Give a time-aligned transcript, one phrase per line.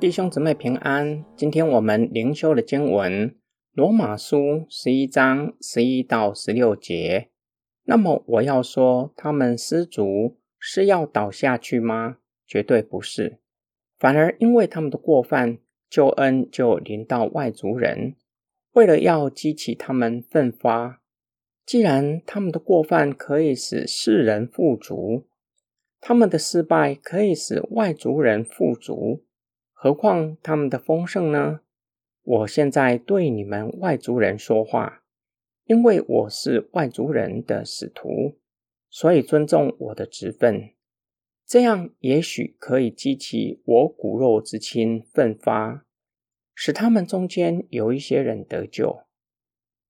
[0.00, 3.30] 弟兄姊妹平安，今天我们灵修的经文
[3.74, 4.38] 《罗马书》
[4.70, 7.28] 十一章十一到十六节。
[7.84, 12.16] 那么我要说，他们失足是要倒下去吗？
[12.46, 13.40] 绝对不是，
[13.98, 15.58] 反而因为他们的过犯，
[15.90, 18.14] 救恩就临到外族人，
[18.72, 21.02] 为了要激起他们奋发。
[21.66, 25.26] 既然他们的过犯可以使世人富足，
[26.00, 29.24] 他们的失败可以使外族人富足。
[29.72, 31.60] 何况他们的丰盛呢？
[32.22, 35.02] 我现在对你们外族人说话，
[35.64, 38.38] 因为我是外族人的使徒，
[38.88, 40.70] 所以尊重我的职分。
[41.50, 45.84] 这样也许可以激起我骨肉之亲奋发，
[46.54, 49.00] 使他们中间有一些人得救。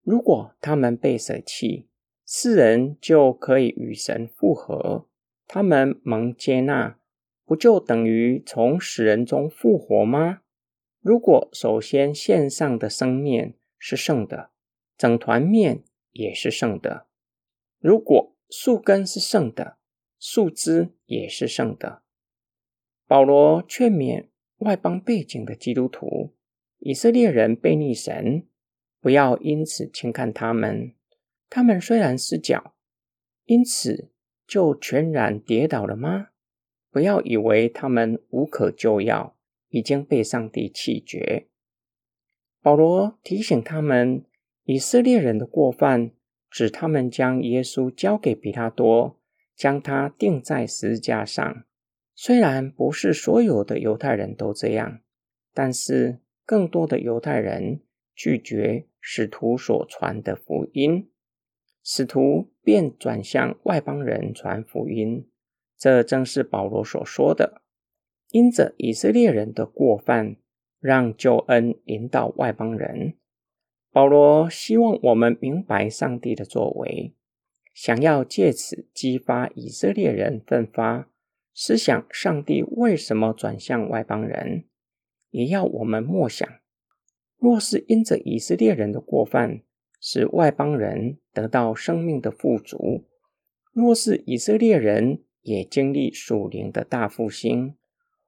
[0.00, 1.90] 如果他们被舍弃，
[2.24, 5.10] 世人就可以与神复合，
[5.46, 6.98] 他们蒙接纳。
[7.44, 10.40] 不就等于从死人中复活吗？
[11.02, 14.52] 如果首先线上的生面是圣的，
[14.96, 17.08] 整团面也是圣的；
[17.78, 19.76] 如果树根是圣的，
[20.24, 22.02] 树枝也是圣的。
[23.08, 24.28] 保罗劝勉
[24.58, 26.32] 外邦背景的基督徒，
[26.78, 28.46] 以色列人背逆神，
[29.00, 30.94] 不要因此轻看他们。
[31.50, 32.72] 他们虽然失脚，
[33.46, 34.12] 因此
[34.46, 36.28] 就全然跌倒了吗？
[36.92, 39.36] 不要以为他们无可救药，
[39.70, 41.48] 已经被上帝弃绝。
[42.60, 44.24] 保罗提醒他们，
[44.62, 46.12] 以色列人的过犯，
[46.48, 49.18] 指他们将耶稣交给比拉多，
[49.56, 51.64] 将他钉在十字架上。
[52.14, 55.00] 虽然不是所有的犹太人都这样，
[55.54, 57.80] 但是更多的犹太人
[58.14, 61.10] 拒绝使徒所传的福音，
[61.82, 65.28] 使徒便转向外邦人传福音。
[65.78, 67.62] 这正是保罗所说的：
[68.30, 70.36] 因着以色列人的过犯，
[70.78, 73.16] 让救恩引导外邦人。
[73.90, 77.14] 保罗希望我们明白上帝的作为，
[77.72, 81.08] 想要借此激发以色列人奋发，
[81.54, 84.64] 思想上帝为什么转向外邦人，
[85.30, 86.48] 也要我们默想：
[87.38, 89.62] 若是因着以色列人的过犯，
[90.00, 93.06] 使外邦人得到生命的富足；
[93.72, 97.76] 若是以色列人，也经历属灵的大复兴，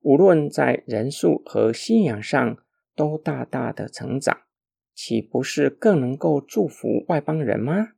[0.00, 2.56] 无论在人数和信仰上
[2.94, 4.42] 都大大的成长，
[4.94, 7.92] 岂不是更能够祝福外邦人吗？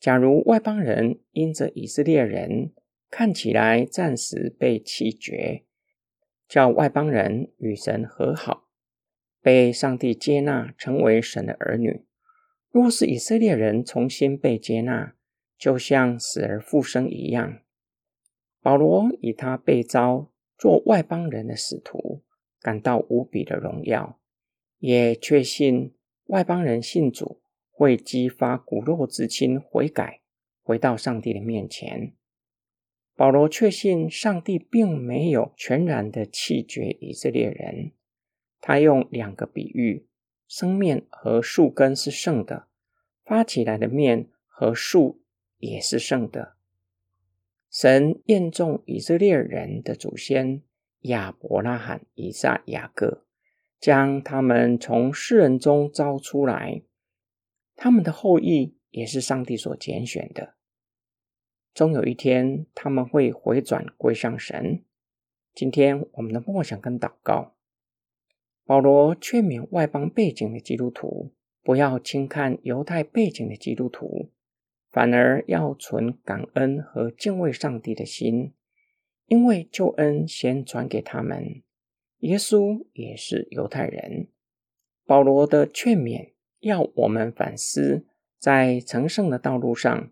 [0.00, 2.72] 假如外邦人因着以色列人
[3.10, 5.64] 看起来暂时被弃绝，
[6.46, 8.68] 叫外邦人与神和好，
[9.42, 12.04] 被上帝接纳成为神的儿女；
[12.70, 15.14] 若是以色列人重新被接纳，
[15.58, 17.60] 就像死而复生一样。
[18.60, 22.22] 保罗以他被召做外邦人的使徒，
[22.60, 24.20] 感到无比的荣耀，
[24.78, 25.94] 也确信
[26.26, 27.40] 外邦人信主
[27.78, 30.20] 会激发骨肉之亲悔改，
[30.64, 32.12] 回到上帝的面前。
[33.14, 37.92] 保罗确信上帝并没有全然的弃绝以色列人，
[38.60, 40.08] 他用两个比喻：
[40.48, 42.66] 生面和树根是圣的，
[43.24, 45.22] 发起来的面和树
[45.58, 46.56] 也是圣的。
[47.70, 50.62] 神验中以色列人的祖先
[51.02, 53.24] 亚伯拉罕、以撒、雅各，
[53.78, 56.82] 将他们从世人中招出来，
[57.80, 60.56] 他们的后裔也是上帝所拣选的。
[61.72, 64.84] 终有一天，他们会回转归向神。
[65.54, 67.54] 今天我们的默想跟祷告，
[68.64, 74.32] 保罗劝勉外邦背景的基督徒，不要轻看犹太背景的基督徒。
[74.90, 78.54] 反而要存感恩和敬畏上帝的心，
[79.26, 81.62] 因为救恩先传给他们。
[82.20, 84.28] 耶稣也是犹太人。
[85.04, 88.06] 保罗的劝勉要我们反思，
[88.38, 90.10] 在成圣的道路上，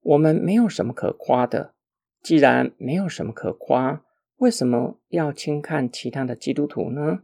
[0.00, 1.74] 我们没有什么可夸的。
[2.22, 4.04] 既然没有什么可夸，
[4.36, 7.22] 为什么要轻看其他的基督徒呢？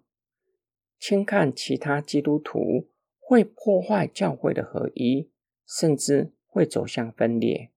[0.98, 2.88] 轻看其他基督徒
[3.18, 5.30] 会破坏教会的合一，
[5.66, 6.32] 甚至。
[6.50, 7.70] 会走向分裂，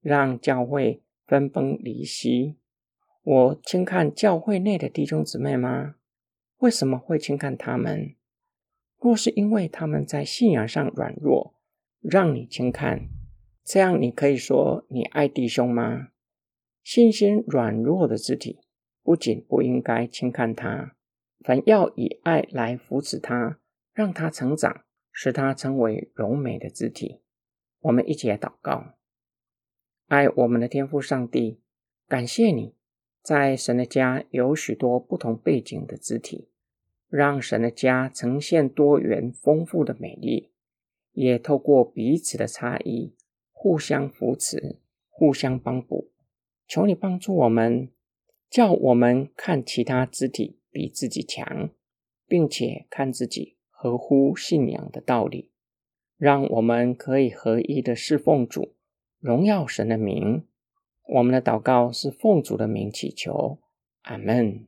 [0.00, 2.56] 让教会分崩离析。
[3.22, 5.94] 我轻看教会内的弟兄姊妹吗？
[6.58, 8.16] 为什么会轻看他们？
[9.04, 11.52] 若是因为他们在信仰上软弱，
[12.00, 13.10] 让你轻看，
[13.62, 16.08] 这样你可以说你爱弟兄吗？
[16.82, 18.60] 信心软弱的肢体，
[19.02, 20.96] 不仅不应该轻看他，
[21.40, 23.60] 反要以爱来扶持他，
[23.92, 27.20] 让它成长，使它成为柔美的肢体。
[27.80, 28.94] 我们一起来祷告：
[30.06, 31.60] 爱我们的天父上帝，
[32.08, 32.74] 感谢你
[33.20, 36.48] 在神的家有许多不同背景的肢体，
[37.16, 40.50] 让神的家呈现多元丰富的美丽，
[41.12, 43.14] 也透过彼此的差异，
[43.52, 46.10] 互相扶持，互相帮补。
[46.66, 47.88] 求你帮助我们，
[48.50, 51.70] 叫我们看其他肢体比自己强，
[52.26, 55.52] 并且看自己合乎信仰的道理，
[56.16, 58.74] 让我们可以合一的侍奉主，
[59.20, 60.44] 荣耀神的名。
[61.06, 63.60] 我们的祷告是奉主的名祈求，
[64.02, 64.66] 阿门。